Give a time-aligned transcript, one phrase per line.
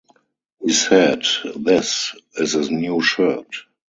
[0.63, 3.65] He said, 'This is a new shirt.